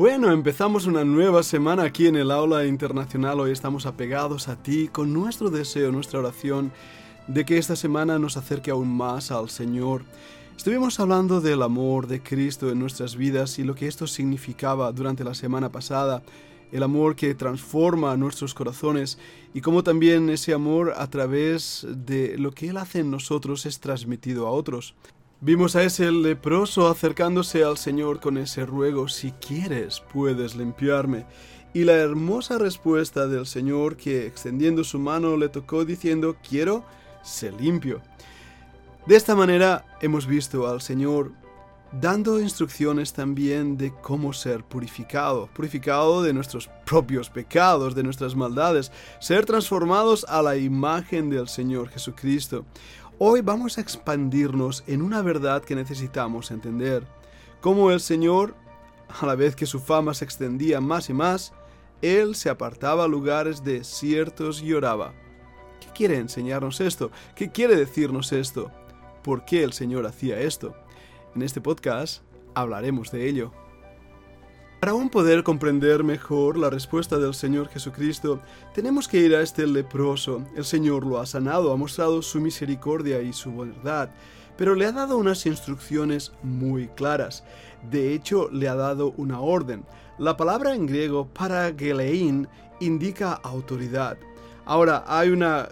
[0.00, 3.38] Bueno, empezamos una nueva semana aquí en el aula internacional.
[3.38, 6.72] Hoy estamos apegados a ti con nuestro deseo, nuestra oración
[7.26, 10.04] de que esta semana nos acerque aún más al Señor.
[10.60, 15.24] Estuvimos hablando del amor de Cristo en nuestras vidas y lo que esto significaba durante
[15.24, 16.22] la semana pasada,
[16.70, 19.16] el amor que transforma nuestros corazones
[19.54, 23.80] y cómo también ese amor a través de lo que Él hace en nosotros es
[23.80, 24.94] transmitido a otros.
[25.40, 31.24] Vimos a ese leproso acercándose al Señor con ese ruego, si quieres, puedes limpiarme.
[31.72, 36.84] Y la hermosa respuesta del Señor que extendiendo su mano le tocó diciendo, quiero,
[37.22, 38.02] sé limpio.
[39.06, 41.32] De esta manera hemos visto al Señor
[41.90, 48.92] dando instrucciones también de cómo ser purificado, purificado de nuestros propios pecados, de nuestras maldades,
[49.18, 52.66] ser transformados a la imagen del Señor Jesucristo.
[53.18, 57.02] Hoy vamos a expandirnos en una verdad que necesitamos entender.
[57.62, 58.54] Cómo el Señor,
[59.20, 61.54] a la vez que su fama se extendía más y más,
[62.02, 65.14] Él se apartaba a lugares desiertos y oraba.
[65.80, 67.10] ¿Qué quiere enseñarnos esto?
[67.34, 68.70] ¿Qué quiere decirnos esto?
[69.22, 70.74] ¿Por qué el Señor hacía esto?
[71.34, 72.22] En este podcast
[72.54, 73.52] hablaremos de ello.
[74.80, 78.40] Para aún poder comprender mejor la respuesta del Señor Jesucristo,
[78.74, 80.42] tenemos que ir a este leproso.
[80.56, 84.10] El Señor lo ha sanado, ha mostrado su misericordia y su verdad,
[84.56, 87.44] pero le ha dado unas instrucciones muy claras.
[87.90, 89.84] De hecho, le ha dado una orden.
[90.16, 92.48] La palabra en griego paragelein
[92.80, 94.16] indica autoridad.
[94.64, 95.68] Ahora, hay una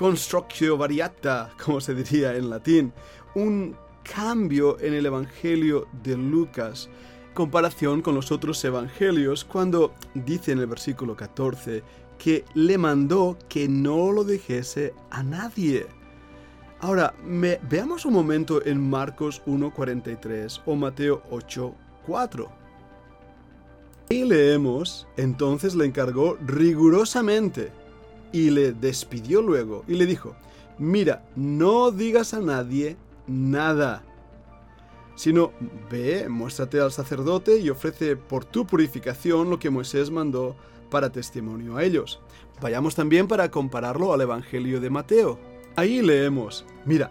[0.00, 2.90] constructio variata, como se diría en latín,
[3.34, 6.88] un cambio en el Evangelio de Lucas
[7.34, 11.82] comparación con los otros evangelios cuando dice en el versículo 14
[12.16, 15.86] que le mandó que no lo dijese a nadie.
[16.80, 17.12] Ahora,
[17.68, 22.48] veamos un momento en Marcos 1.43 o Mateo 8.4.
[24.08, 27.70] Y leemos, entonces le encargó rigurosamente
[28.32, 30.34] y le despidió luego y le dijo,
[30.78, 32.96] mira, no digas a nadie
[33.26, 34.04] nada
[35.20, 35.52] sino
[35.90, 40.56] ve, muéstrate al sacerdote y ofrece por tu purificación lo que Moisés mandó
[40.90, 42.20] para testimonio a ellos.
[42.62, 45.38] Vayamos también para compararlo al Evangelio de Mateo.
[45.76, 47.10] Ahí leemos, mira,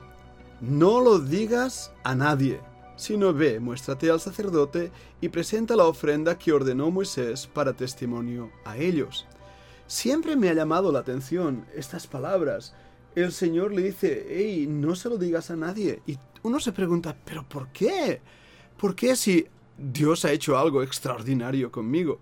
[0.59, 2.59] no lo digas a nadie,
[2.95, 4.91] sino ve, muéstrate al sacerdote
[5.21, 9.27] y presenta la ofrenda que ordenó Moisés para testimonio a ellos.
[9.89, 12.75] Siempre me ha llamado la atención estas palabras.
[13.15, 16.03] El Señor le dice, hey, no se lo digas a nadie.
[16.05, 18.21] Y uno se pregunta, ¿pero por qué?
[18.77, 19.47] ¿Por qué si
[19.79, 22.19] Dios ha hecho algo extraordinario conmigo?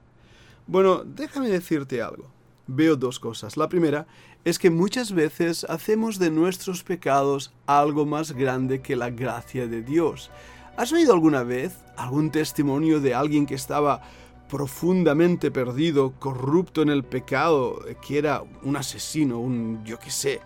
[0.66, 2.31] Bueno, déjame decirte algo.
[2.68, 3.58] Veo dos cosas.
[3.58, 4.08] La primera
[4.46, 9.81] es que muchas veces hacemos de nuestros pecados algo más grande que la gracia de
[9.81, 10.31] Dios.
[10.78, 14.04] ¿Has oído alguna vez algún testimonio de alguien que estaba
[14.49, 20.41] profundamente perdido, corrupto en el pecado, que era un asesino, un, yo qué sé,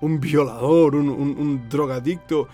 [0.00, 2.48] un violador, un, un drogadicto,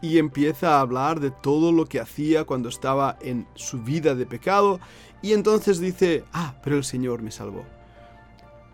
[0.00, 4.26] y empieza a hablar de todo lo que hacía cuando estaba en su vida de
[4.26, 4.78] pecado
[5.22, 7.64] y entonces dice, ah, pero el Señor me salvó.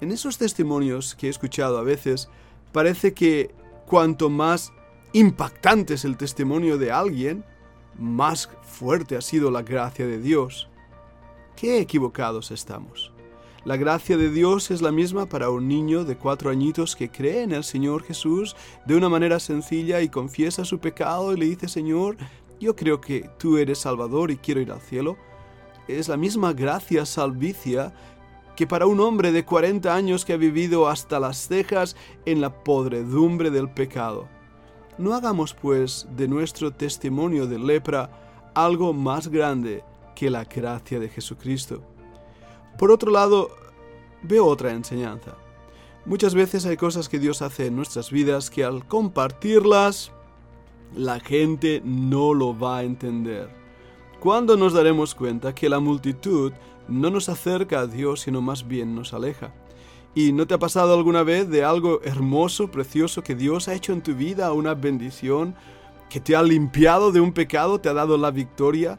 [0.01, 2.29] En esos testimonios que he escuchado a veces,
[2.73, 3.55] parece que
[3.87, 4.73] cuanto más
[5.13, 7.45] impactante es el testimonio de alguien,
[7.97, 10.69] más fuerte ha sido la gracia de Dios.
[11.61, 13.13] Qué equivocados estamos.
[13.67, 17.43] La gracia de Dios es la misma para un niño de cuatro añitos que cree
[17.43, 21.69] en el Señor Jesús de una manera sencilla y confiesa su pecado y le dice,
[21.69, 22.17] Señor,
[22.59, 25.19] yo creo que tú eres Salvador y quiero ir al cielo.
[25.87, 27.93] Es la misma gracia salvicia
[28.57, 32.65] que para un hombre de 40 años que ha vivido hasta las cejas en la
[32.65, 34.29] podredumbre del pecado.
[34.97, 38.09] No hagamos pues de nuestro testimonio de lepra
[38.55, 39.85] algo más grande
[40.21, 41.81] que la gracia de Jesucristo.
[42.79, 43.57] Por otro lado,
[44.23, 45.35] veo otra enseñanza.
[46.05, 50.13] Muchas veces hay cosas que Dios hace en nuestras vidas que al compartirlas,
[50.95, 53.49] la gente no lo va a entender.
[54.21, 56.53] ¿Cuándo nos daremos cuenta que la multitud
[56.87, 59.55] no nos acerca a Dios, sino más bien nos aleja?
[60.15, 63.95] ¿Y no te ha pasado alguna vez de algo hermoso, precioso que Dios ha hecho
[63.95, 65.55] en tu vida, una bendición,
[66.11, 68.99] que te ha limpiado de un pecado, te ha dado la victoria?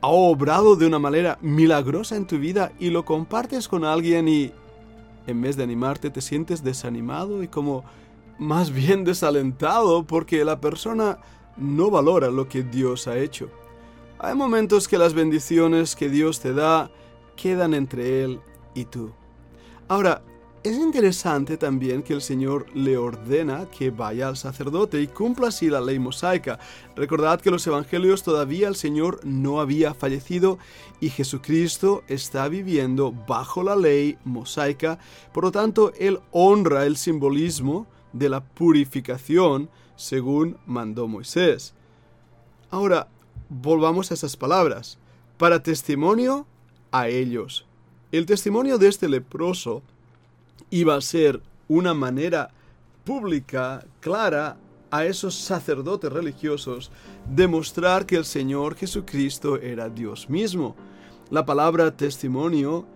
[0.00, 4.52] Ha obrado de una manera milagrosa en tu vida y lo compartes con alguien y
[5.26, 7.84] en vez de animarte te sientes desanimado y como
[8.38, 11.18] más bien desalentado porque la persona
[11.56, 13.50] no valora lo que Dios ha hecho.
[14.18, 16.90] Hay momentos que las bendiciones que Dios te da
[17.36, 18.40] quedan entre Él
[18.74, 19.12] y tú.
[19.88, 20.22] Ahora,
[20.62, 25.70] es interesante también que el Señor le ordena que vaya al sacerdote y cumpla así
[25.70, 26.58] la ley mosaica.
[26.96, 30.58] Recordad que los evangelios todavía el Señor no había fallecido
[31.00, 34.98] y Jesucristo está viviendo bajo la ley mosaica,
[35.32, 41.72] por lo tanto Él honra el simbolismo de la purificación según mandó Moisés.
[42.70, 43.08] Ahora,
[43.48, 44.98] volvamos a esas palabras.
[45.38, 46.46] Para testimonio
[46.92, 47.66] a ellos.
[48.12, 49.82] El testimonio de este leproso
[50.70, 52.50] iba a ser una manera
[53.04, 54.56] pública, clara,
[54.90, 56.90] a esos sacerdotes religiosos
[57.32, 60.74] demostrar que el Señor Jesucristo era Dios mismo.
[61.30, 62.86] La palabra testimonio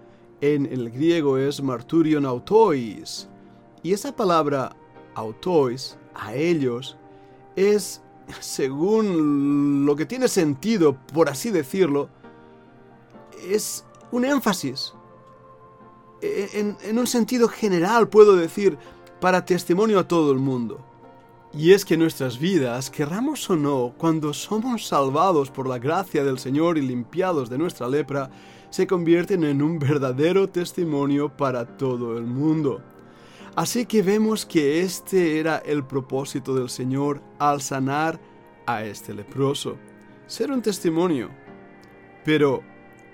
[0.41, 3.29] en el griego es marturion autois.
[3.83, 4.75] Y esa palabra
[5.15, 6.97] autois, a ellos,
[7.55, 8.03] es,
[8.41, 12.09] según lo que tiene sentido, por así decirlo,
[13.49, 14.95] es un énfasis,
[16.55, 18.79] en, un sentido general puedo decir,
[19.21, 20.85] para testimonio a todo el mundo.
[21.53, 26.39] Y es que nuestras vidas, querramos o no, cuando somos salvados por la gracia del
[26.39, 28.31] Señor y limpiados de nuestra lepra,
[28.71, 32.83] se convierten en un verdadero testimonio para todo el mundo.
[33.55, 38.19] Así que vemos que este era el propósito del Señor al sanar
[38.67, 39.77] a este leproso.
[40.27, 41.31] Ser un testimonio.
[42.25, 42.63] Pero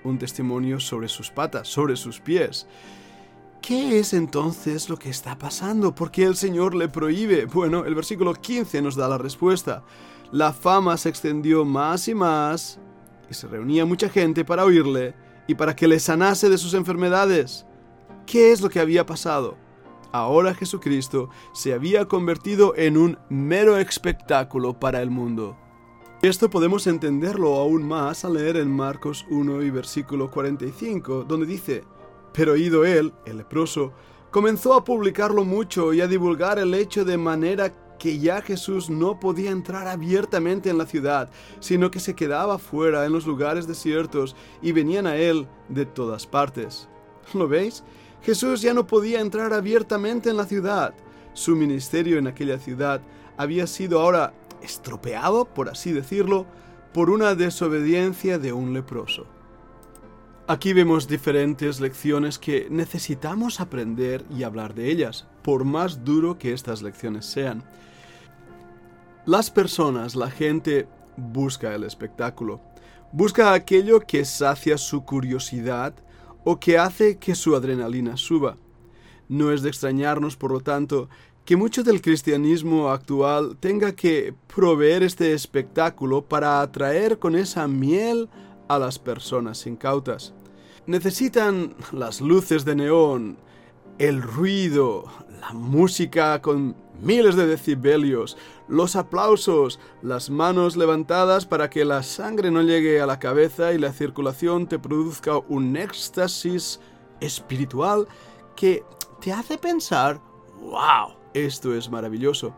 [0.03, 2.67] un testimonio sobre sus patas, sobre sus pies.
[3.61, 5.93] ¿Qué es entonces lo que está pasando?
[5.93, 7.45] ¿Por qué el Señor le prohíbe?
[7.45, 9.83] Bueno, el versículo 15 nos da la respuesta.
[10.31, 12.79] La fama se extendió más y más,
[13.29, 15.13] y se reunía mucha gente para oírle
[15.47, 17.65] y para que le sanase de sus enfermedades.
[18.25, 19.57] ¿Qué es lo que había pasado?
[20.11, 25.57] Ahora Jesucristo se había convertido en un mero espectáculo para el mundo.
[26.21, 31.83] Esto podemos entenderlo aún más al leer en Marcos 1 y versículo 45, donde dice,
[32.31, 33.91] pero ido él, el leproso,
[34.29, 39.19] comenzó a publicarlo mucho y a divulgar el hecho de manera que ya Jesús no
[39.19, 41.27] podía entrar abiertamente en la ciudad,
[41.59, 46.27] sino que se quedaba fuera en los lugares desiertos y venían a él de todas
[46.27, 46.87] partes.
[47.33, 47.83] ¿Lo veis?
[48.21, 50.93] Jesús ya no podía entrar abiertamente en la ciudad.
[51.33, 53.01] Su ministerio en aquella ciudad
[53.37, 56.45] había sido ahora estropeado, por así decirlo,
[56.93, 59.25] por una desobediencia de un leproso.
[60.47, 66.51] Aquí vemos diferentes lecciones que necesitamos aprender y hablar de ellas, por más duro que
[66.51, 67.63] estas lecciones sean.
[69.25, 72.59] Las personas, la gente, busca el espectáculo,
[73.11, 75.93] busca aquello que sacia su curiosidad
[76.43, 78.57] o que hace que su adrenalina suba.
[79.29, 81.07] No es de extrañarnos, por lo tanto,
[81.51, 88.29] que mucho del cristianismo actual tenga que proveer este espectáculo para atraer con esa miel
[88.69, 90.33] a las personas incautas.
[90.85, 93.37] Necesitan las luces de neón,
[93.99, 95.03] el ruido,
[95.41, 98.37] la música con miles de decibelios,
[98.69, 103.77] los aplausos, las manos levantadas para que la sangre no llegue a la cabeza y
[103.77, 106.79] la circulación te produzca un éxtasis
[107.19, 108.07] espiritual
[108.55, 108.85] que
[109.19, 110.21] te hace pensar,
[110.61, 112.53] wow, esto es maravilloso.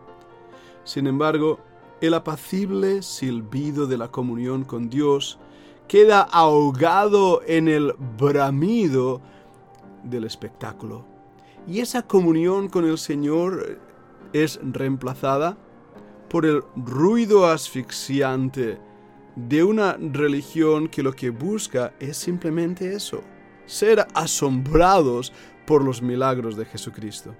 [0.84, 1.60] Sin embargo,
[2.02, 5.40] el apacible silbido de la comunión con Dios
[5.88, 9.22] queda ahogado en el bramido
[10.04, 11.06] del espectáculo.
[11.66, 13.80] y esa comunión con el Señor
[14.34, 15.58] es reemplazada
[16.30, 18.80] por el ruido asfixiante
[19.36, 23.22] de una religión que lo que busca es simplemente eso,
[23.66, 25.32] ser asombrados
[25.66, 27.36] por los milagros de Jesucristo.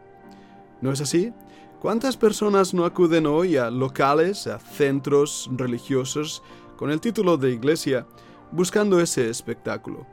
[0.84, 1.32] ¿No es así?
[1.80, 6.44] ¿Cuántas personas no acuden hoy a locales, a centros religiosos
[6.76, 8.06] con el título de iglesia,
[8.52, 10.06] buscando ese espectáculo?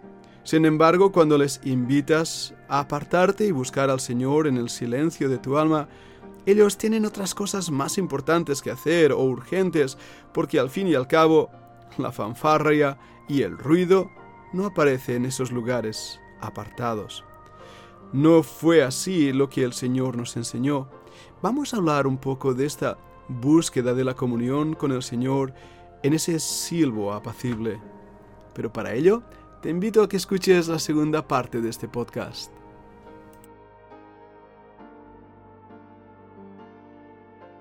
[0.45, 5.39] Sin embargo, cuando les invitas a apartarte y buscar al Señor en el silencio de
[5.39, 5.89] tu alma,
[6.47, 9.99] ellos tienen otras cosas más importantes que hacer o urgentes,
[10.33, 11.51] porque al fin y al cabo,
[11.99, 12.97] la fanfarria
[13.29, 14.09] y el ruido
[14.53, 17.25] no aparecen en esos lugares apartados.
[18.13, 20.89] No fue así lo que el Señor nos enseñó.
[21.43, 25.55] Vamos a hablar un poco de esta búsqueda de la comunión con el Señor
[26.03, 27.81] en ese silbo apacible.
[28.55, 29.23] Pero para ello,
[29.63, 32.60] te invito a que escuches la segunda parte de este podcast.